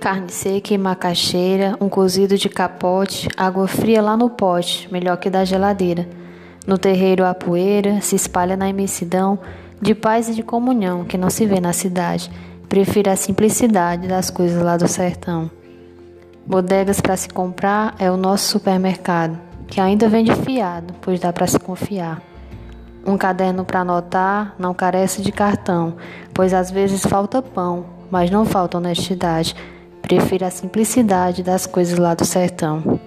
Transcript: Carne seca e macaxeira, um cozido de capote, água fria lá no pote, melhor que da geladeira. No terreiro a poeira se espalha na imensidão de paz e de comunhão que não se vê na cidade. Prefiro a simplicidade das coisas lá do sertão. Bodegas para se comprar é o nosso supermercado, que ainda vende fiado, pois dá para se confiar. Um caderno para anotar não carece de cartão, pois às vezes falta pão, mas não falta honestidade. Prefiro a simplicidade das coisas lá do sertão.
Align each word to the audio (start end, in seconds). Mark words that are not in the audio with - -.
Carne 0.00 0.32
seca 0.32 0.72
e 0.72 0.78
macaxeira, 0.78 1.76
um 1.78 1.86
cozido 1.86 2.38
de 2.38 2.48
capote, 2.48 3.28
água 3.36 3.68
fria 3.68 4.00
lá 4.00 4.16
no 4.16 4.30
pote, 4.30 4.88
melhor 4.90 5.18
que 5.18 5.28
da 5.28 5.44
geladeira. 5.44 6.08
No 6.66 6.78
terreiro 6.78 7.22
a 7.22 7.34
poeira 7.34 8.00
se 8.00 8.16
espalha 8.16 8.56
na 8.56 8.66
imensidão 8.66 9.38
de 9.78 9.94
paz 9.94 10.30
e 10.30 10.34
de 10.34 10.42
comunhão 10.42 11.04
que 11.04 11.18
não 11.18 11.28
se 11.28 11.44
vê 11.44 11.60
na 11.60 11.74
cidade. 11.74 12.30
Prefiro 12.66 13.10
a 13.10 13.16
simplicidade 13.16 14.08
das 14.08 14.30
coisas 14.30 14.62
lá 14.62 14.78
do 14.78 14.88
sertão. 14.88 15.50
Bodegas 16.46 16.98
para 16.98 17.18
se 17.18 17.28
comprar 17.28 17.94
é 17.98 18.10
o 18.10 18.16
nosso 18.16 18.48
supermercado, 18.48 19.38
que 19.68 19.82
ainda 19.82 20.08
vende 20.08 20.34
fiado, 20.34 20.94
pois 21.02 21.20
dá 21.20 21.30
para 21.30 21.46
se 21.46 21.58
confiar. 21.58 22.22
Um 23.06 23.18
caderno 23.18 23.66
para 23.66 23.80
anotar 23.80 24.54
não 24.58 24.72
carece 24.72 25.20
de 25.20 25.30
cartão, 25.30 25.96
pois 26.32 26.54
às 26.54 26.70
vezes 26.70 27.02
falta 27.02 27.42
pão, 27.42 27.84
mas 28.10 28.30
não 28.30 28.46
falta 28.46 28.78
honestidade. 28.78 29.54
Prefiro 30.10 30.44
a 30.44 30.50
simplicidade 30.50 31.40
das 31.40 31.66
coisas 31.66 31.96
lá 31.96 32.14
do 32.14 32.24
sertão. 32.24 32.98